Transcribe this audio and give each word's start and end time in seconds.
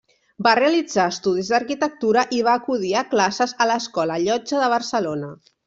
Va 0.45 0.53
realitzar 0.59 1.05
estudis 1.15 1.51
d'arquitectura 1.55 2.25
i 2.39 2.41
va 2.49 2.57
acudir 2.61 2.95
a 2.95 3.05
classes 3.13 3.55
a 3.65 3.69
l'escola 3.73 4.19
Llotja 4.27 4.67
de 4.67 4.75
Barcelona. 4.77 5.35